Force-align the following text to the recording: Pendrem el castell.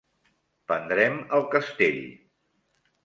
Pendrem 0.71 1.19
el 1.39 1.45
castell. 1.57 2.01